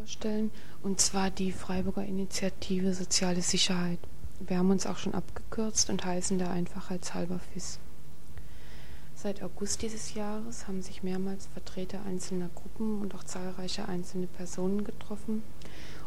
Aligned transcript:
vorstellen, 0.00 0.50
und 0.82 0.98
zwar 0.98 1.30
die 1.30 1.52
Freiburger 1.52 2.04
Initiative 2.04 2.94
Soziale 2.94 3.42
Sicherheit. 3.42 3.98
Wir 4.40 4.56
haben 4.56 4.70
uns 4.70 4.86
auch 4.86 4.96
schon 4.96 5.12
abgekürzt 5.12 5.90
und 5.90 6.04
heißen 6.04 6.38
da 6.38 6.50
einfachheitshalber 6.50 7.38
FIS. 7.38 7.78
Seit 9.14 9.42
August 9.42 9.82
dieses 9.82 10.14
Jahres 10.14 10.66
haben 10.66 10.80
sich 10.80 11.02
mehrmals 11.02 11.48
Vertreter 11.48 12.00
einzelner 12.06 12.48
Gruppen 12.54 13.02
und 13.02 13.14
auch 13.14 13.24
zahlreiche 13.24 13.86
einzelne 13.88 14.26
Personen 14.26 14.84
getroffen, 14.84 15.42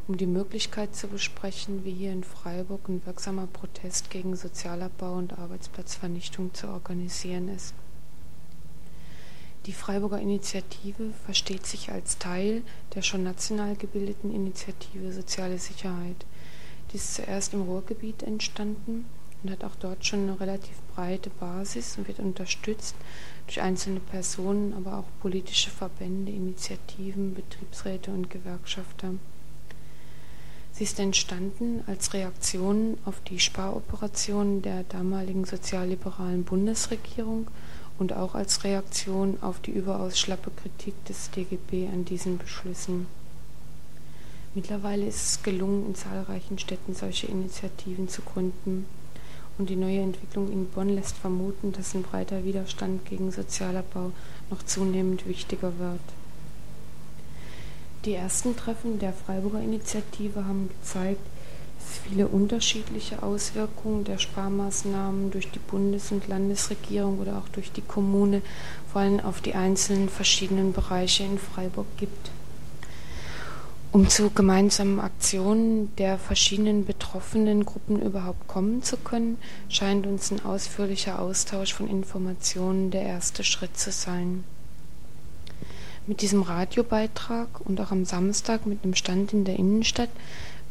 um 0.07 0.17
die 0.17 0.25
Möglichkeit 0.25 0.95
zu 0.95 1.07
besprechen, 1.07 1.85
wie 1.85 1.93
hier 1.93 2.13
in 2.13 2.23
Freiburg 2.23 2.89
ein 2.89 3.05
wirksamer 3.05 3.45
Protest 3.45 4.09
gegen 4.09 4.35
Sozialabbau 4.35 5.13
und 5.13 5.37
Arbeitsplatzvernichtung 5.37 6.55
zu 6.55 6.67
organisieren 6.67 7.47
ist. 7.47 7.75
Die 9.65 9.71
Freiburger 9.71 10.19
Initiative 10.19 11.11
versteht 11.25 11.65
sich 11.65 11.89
als 11.89 12.17
Teil 12.17 12.63
der 12.95 13.01
schon 13.01 13.23
national 13.23 13.77
gebildeten 13.77 14.33
Initiative 14.33 15.13
Soziale 15.13 15.57
Sicherheit. 15.57 16.25
Die 16.91 16.97
ist 16.97 17.13
zuerst 17.15 17.53
im 17.53 17.61
Ruhrgebiet 17.61 18.23
entstanden 18.23 19.05
und 19.41 19.51
hat 19.51 19.63
auch 19.63 19.75
dort 19.79 20.05
schon 20.05 20.23
eine 20.23 20.39
relativ 20.39 20.75
breite 20.93 21.29
Basis 21.29 21.97
und 21.97 22.09
wird 22.09 22.19
unterstützt 22.19 22.95
durch 23.47 23.61
einzelne 23.61 24.01
Personen, 24.01 24.73
aber 24.73 24.97
auch 24.97 25.21
politische 25.21 25.69
Verbände, 25.69 26.33
Initiativen, 26.33 27.33
Betriebsräte 27.33 28.11
und 28.11 28.29
Gewerkschafter. 28.29 29.13
Sie 30.73 30.83
ist 30.83 30.99
entstanden 30.99 31.83
als 31.87 32.13
Reaktion 32.13 32.97
auf 33.05 33.21
die 33.21 33.39
Sparoperationen 33.39 34.61
der 34.61 34.83
damaligen 34.83 35.45
sozialliberalen 35.45 36.43
Bundesregierung 36.43 37.47
und 38.03 38.11
auch 38.11 38.35
als 38.35 38.65
Reaktion 38.65 39.37
auf 39.39 39.61
die 39.61 39.71
überaus 39.71 40.19
schlappe 40.19 40.51
Kritik 40.51 40.93
des 41.05 41.31
DGB 41.31 41.87
an 41.87 42.03
diesen 42.03 42.37
Beschlüssen. 42.37 43.07
Mittlerweile 44.53 45.07
ist 45.07 45.25
es 45.25 45.41
gelungen, 45.41 45.85
in 45.85 45.95
zahlreichen 45.95 46.59
Städten 46.59 46.95
solche 46.95 47.27
Initiativen 47.27 48.09
zu 48.09 48.21
gründen 48.21 48.85
und 49.57 49.69
die 49.69 49.77
neue 49.77 50.01
Entwicklung 50.01 50.51
in 50.51 50.67
Bonn 50.67 50.89
lässt 50.89 51.15
vermuten, 51.15 51.71
dass 51.71 51.93
ein 51.93 52.03
breiter 52.03 52.43
Widerstand 52.43 53.05
gegen 53.05 53.31
Sozialabbau 53.31 54.11
noch 54.49 54.63
zunehmend 54.63 55.25
wichtiger 55.25 55.79
wird. 55.79 56.01
Die 58.03 58.15
ersten 58.15 58.57
Treffen 58.57 58.99
der 58.99 59.13
Freiburger 59.13 59.61
Initiative 59.61 60.43
haben 60.45 60.67
gezeigt, 60.67 61.25
viele 61.83 62.27
unterschiedliche 62.27 63.23
Auswirkungen 63.23 64.03
der 64.03 64.17
Sparmaßnahmen 64.17 65.31
durch 65.31 65.49
die 65.51 65.59
Bundes- 65.59 66.11
und 66.11 66.27
Landesregierung 66.27 67.19
oder 67.19 67.37
auch 67.37 67.49
durch 67.49 67.71
die 67.71 67.81
Kommune 67.81 68.41
vor 68.91 69.01
allem 69.01 69.19
auf 69.19 69.41
die 69.41 69.55
einzelnen 69.55 70.09
verschiedenen 70.09 70.73
Bereiche 70.73 71.23
in 71.23 71.37
Freiburg 71.37 71.87
gibt. 71.97 72.31
Um 73.93 74.09
zu 74.09 74.31
gemeinsamen 74.31 74.99
Aktionen 74.99 75.95
der 75.97 76.17
verschiedenen 76.17 76.83
betroffenen 76.83 77.63
Gruppen 77.63 78.01
überhaupt 78.01 78.47
kommen 78.47 78.81
zu 78.81 78.97
können, 78.97 79.37
scheint 79.69 80.07
uns 80.07 80.31
ein 80.31 80.43
ausführlicher 80.43 81.19
Austausch 81.19 81.75
von 81.75 81.87
Informationen 81.87 82.89
der 82.89 83.03
erste 83.03 83.43
Schritt 83.43 83.77
zu 83.77 83.91
sein. 83.91 84.43
Mit 86.07 86.21
diesem 86.21 86.41
Radiobeitrag 86.41 87.61
und 87.61 87.79
auch 87.79 87.91
am 87.91 88.03
Samstag 88.03 88.65
mit 88.65 88.83
einem 88.83 88.95
Stand 88.95 89.31
in 89.31 89.45
der 89.45 89.59
Innenstadt 89.59 90.09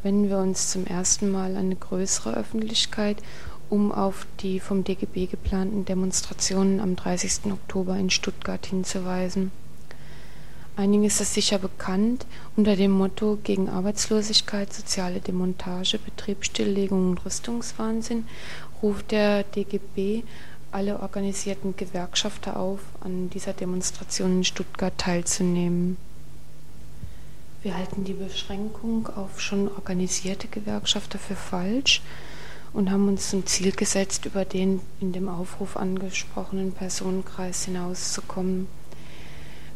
wenden 0.02 0.28
wir 0.28 0.38
uns 0.38 0.70
zum 0.70 0.86
ersten 0.86 1.30
Mal 1.30 1.52
an 1.52 1.66
eine 1.66 1.76
größere 1.76 2.34
Öffentlichkeit, 2.34 3.22
um 3.70 3.92
auf 3.92 4.26
die 4.40 4.60
vom 4.60 4.84
DGB 4.84 5.26
geplanten 5.26 5.84
Demonstrationen 5.84 6.80
am 6.80 6.96
30. 6.96 7.52
Oktober 7.52 7.96
in 7.96 8.10
Stuttgart 8.10 8.64
hinzuweisen. 8.66 9.50
Einigen 10.74 11.04
ist 11.04 11.20
das 11.20 11.34
sicher 11.34 11.58
bekannt 11.58 12.26
unter 12.56 12.76
dem 12.76 12.92
Motto 12.92 13.38
gegen 13.42 13.68
Arbeitslosigkeit, 13.68 14.72
soziale 14.72 15.20
Demontage, 15.20 15.98
Betriebsstilllegung 15.98 17.10
und 17.10 17.24
Rüstungswahnsinn 17.24 18.26
ruft 18.82 19.10
der 19.10 19.44
DGB 19.44 20.22
alle 20.70 21.00
organisierten 21.00 21.76
Gewerkschafter 21.76 22.58
auf, 22.58 22.80
an 23.00 23.28
dieser 23.28 23.52
Demonstration 23.52 24.38
in 24.38 24.44
Stuttgart 24.44 24.96
teilzunehmen. 24.96 25.98
Wir 27.62 27.76
halten 27.76 28.02
die 28.02 28.12
Beschränkung 28.12 29.06
auf 29.06 29.40
schon 29.40 29.68
organisierte 29.68 30.48
Gewerkschafter 30.48 31.20
für 31.20 31.36
falsch 31.36 32.02
und 32.72 32.90
haben 32.90 33.06
uns 33.06 33.30
zum 33.30 33.46
Ziel 33.46 33.70
gesetzt, 33.70 34.26
über 34.26 34.44
den 34.44 34.80
in 34.98 35.12
dem 35.12 35.28
Aufruf 35.28 35.76
angesprochenen 35.76 36.72
Personenkreis 36.72 37.66
hinauszukommen. 37.66 38.66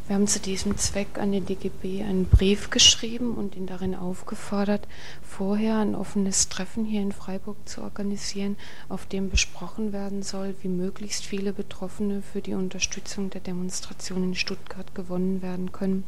Wir 0.05 0.17
haben 0.17 0.27
zu 0.27 0.41
diesem 0.41 0.77
Zweck 0.77 1.17
an 1.17 1.31
den 1.31 1.45
DGB 1.45 2.03
einen 2.03 2.25
Brief 2.25 2.71
geschrieben 2.71 3.35
und 3.35 3.55
ihn 3.55 3.67
darin 3.67 3.95
aufgefordert, 3.95 4.85
vorher 5.21 5.77
ein 5.77 5.95
offenes 5.95 6.49
Treffen 6.49 6.83
hier 6.83 7.01
in 7.01 7.13
Freiburg 7.13 7.55
zu 7.69 7.81
organisieren, 7.81 8.57
auf 8.89 9.05
dem 9.05 9.29
besprochen 9.29 9.93
werden 9.93 10.23
soll, 10.23 10.55
wie 10.61 10.67
möglichst 10.69 11.25
viele 11.25 11.53
Betroffene 11.53 12.21
für 12.21 12.41
die 12.41 12.53
Unterstützung 12.53 13.29
der 13.29 13.41
Demonstration 13.41 14.23
in 14.23 14.35
Stuttgart 14.35 14.93
gewonnen 14.93 15.41
werden 15.41 15.71
können. 15.71 16.03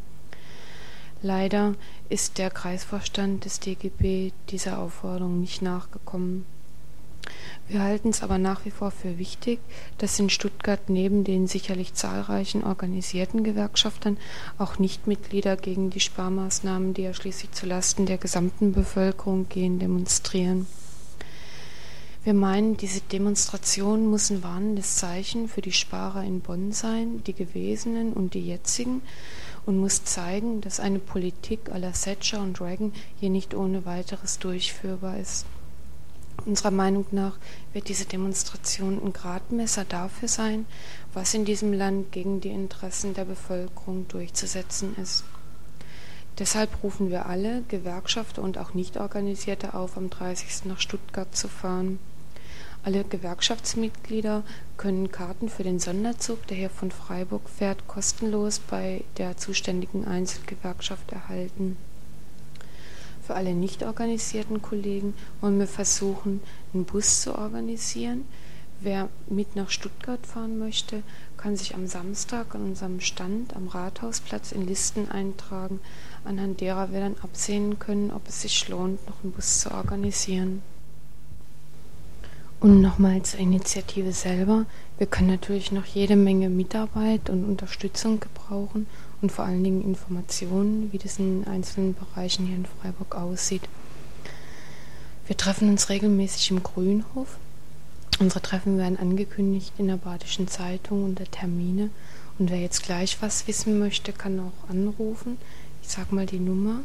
Leider 1.21 1.75
ist 2.07 2.37
der 2.37 2.49
Kreisvorstand 2.49 3.43
des 3.43 3.59
DGB 3.59 4.31
dieser 4.49 4.79
Aufforderung 4.79 5.41
nicht 5.41 5.61
nachgekommen. 5.61 6.45
Wir 7.67 7.81
halten 7.81 8.09
es 8.09 8.23
aber 8.23 8.37
nach 8.37 8.65
wie 8.65 8.71
vor 8.71 8.89
für 8.89 9.19
wichtig, 9.19 9.59
dass 9.97 10.17
in 10.19 10.29
Stuttgart 10.29 10.89
neben 10.89 11.23
den 11.25 11.45
sicherlich 11.45 11.93
zahlreichen 11.93 12.63
organisierten 12.63 13.43
Gewerkschaftern 13.43 14.17
auch 14.57 14.79
Nichtmitglieder 14.79 15.55
gegen 15.57 15.89
die 15.89 15.99
Sparmaßnahmen, 15.99 16.93
die 16.93 17.03
ja 17.03 17.13
schließlich 17.13 17.51
zulasten 17.51 18.05
der 18.05 18.17
gesamten 18.17 18.71
Bevölkerung 18.71 19.49
gehen, 19.49 19.77
demonstrieren. 19.77 20.67
Wir 22.23 22.33
meinen, 22.33 22.75
diese 22.75 23.01
Demonstration 23.01 24.07
muss 24.07 24.29
ein 24.29 24.43
warnendes 24.43 24.97
Zeichen 24.97 25.47
für 25.47 25.61
die 25.61 25.71
Sparer 25.71 26.23
in 26.23 26.41
Bonn 26.41 26.71
sein, 26.71 27.23
die 27.25 27.33
gewesenen 27.33 28.13
und 28.13 28.33
die 28.33 28.45
jetzigen, 28.45 29.01
und 29.69 29.77
muss 29.77 30.03
zeigen, 30.03 30.61
dass 30.61 30.79
eine 30.79 30.97
Politik 30.97 31.69
la 31.71 31.91
Thatcher 31.91 32.41
und 32.41 32.59
Reagan 32.59 32.91
hier 33.19 33.29
nicht 33.29 33.53
ohne 33.53 33.85
weiteres 33.85 34.39
durchführbar 34.39 35.19
ist. 35.19 35.45
Unserer 36.43 36.71
Meinung 36.71 37.05
nach 37.11 37.37
wird 37.71 37.87
diese 37.87 38.05
Demonstration 38.05 38.99
ein 38.99 39.13
Gradmesser 39.13 39.85
dafür 39.85 40.27
sein, 40.27 40.65
was 41.13 41.35
in 41.35 41.45
diesem 41.45 41.71
Land 41.71 42.11
gegen 42.11 42.41
die 42.41 42.49
Interessen 42.49 43.13
der 43.13 43.25
Bevölkerung 43.25 44.07
durchzusetzen 44.07 44.95
ist. 44.97 45.23
Deshalb 46.39 46.81
rufen 46.81 47.11
wir 47.11 47.27
alle, 47.27 47.61
Gewerkschafter 47.67 48.41
und 48.41 48.57
auch 48.57 48.73
Nichtorganisierte 48.73 49.75
auf, 49.75 49.97
am 49.97 50.09
30. 50.09 50.65
nach 50.65 50.79
Stuttgart 50.79 51.35
zu 51.35 51.47
fahren. 51.47 51.99
Alle 52.83 53.03
Gewerkschaftsmitglieder 53.03 54.43
können 54.77 55.11
Karten 55.11 55.49
für 55.49 55.63
den 55.63 55.79
Sonderzug, 55.79 56.47
der 56.47 56.57
hier 56.57 56.69
von 56.69 56.91
Freiburg 56.91 57.49
fährt, 57.49 57.87
kostenlos 57.87 58.59
bei 58.59 59.03
der 59.17 59.37
zuständigen 59.37 60.05
Einzelgewerkschaft 60.05 61.11
erhalten. 61.11 61.77
Für 63.21 63.35
alle 63.35 63.53
nicht 63.53 63.83
organisierten 63.83 64.61
Kollegen 64.61 65.13
wollen 65.39 65.59
wir 65.59 65.67
versuchen, 65.67 66.41
einen 66.73 66.85
Bus 66.85 67.21
zu 67.21 67.35
organisieren. 67.35 68.25
Wer 68.81 69.09
mit 69.27 69.55
nach 69.55 69.69
Stuttgart 69.69 70.25
fahren 70.25 70.57
möchte, 70.57 71.03
kann 71.37 71.57
sich 71.57 71.75
am 71.75 71.85
Samstag 71.85 72.55
an 72.55 72.63
unserem 72.63 73.01
Stand 73.01 73.55
am 73.55 73.67
Rathausplatz 73.67 74.51
in 74.51 74.65
Listen 74.65 75.11
eintragen, 75.11 75.81
anhand 76.23 76.61
derer 76.61 76.91
wir 76.91 77.01
dann 77.01 77.17
absehen 77.21 77.77
können, 77.77 78.09
ob 78.11 78.27
es 78.27 78.41
sich 78.41 78.67
lohnt, 78.69 79.05
noch 79.07 79.21
einen 79.21 79.33
Bus 79.33 79.59
zu 79.59 79.71
organisieren. 79.71 80.61
Und 82.61 82.81
nochmal 82.81 83.23
zur 83.23 83.39
Initiative 83.39 84.11
selber. 84.11 84.65
Wir 84.97 85.07
können 85.07 85.29
natürlich 85.29 85.71
noch 85.71 85.85
jede 85.85 86.17
Menge 86.17 86.49
Mitarbeit 86.49 87.29
und 87.29 87.45
Unterstützung 87.45 88.19
gebrauchen 88.19 88.85
und 89.21 89.31
vor 89.31 89.45
allen 89.45 89.63
Dingen 89.63 89.81
Informationen, 89.81 90.91
wie 90.91 90.97
das 90.97 91.19
in 91.19 91.47
einzelnen 91.47 91.95
Bereichen 91.95 92.47
hier 92.47 92.57
in 92.57 92.65
Freiburg 92.65 93.15
aussieht. 93.15 93.61
Wir 95.25 95.37
treffen 95.37 95.69
uns 95.69 95.87
regelmäßig 95.87 96.51
im 96.51 96.61
Grünhof. 96.61 97.37
Unsere 98.19 98.41
Treffen 98.41 98.77
werden 98.77 98.99
angekündigt 98.99 99.71
in 99.77 99.87
der 99.87 99.95
Badischen 99.95 100.49
Zeitung 100.49 101.05
unter 101.05 101.23
Termine. 101.23 101.91
Und 102.39 102.51
wer 102.51 102.59
jetzt 102.59 102.83
gleich 102.83 103.21
was 103.21 103.47
wissen 103.47 103.79
möchte, 103.79 104.11
kann 104.11 104.37
auch 104.37 104.69
anrufen. 104.69 105.37
Ich 105.81 105.87
sage 105.87 106.13
mal 106.13 106.25
die 106.25 106.39
Nummer. 106.39 106.81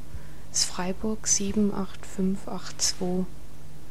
Ist 0.52 0.66
Freiburg 0.66 1.26
78582. 1.26 3.26